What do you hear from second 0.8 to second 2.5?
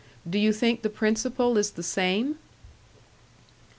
the principle is the same?"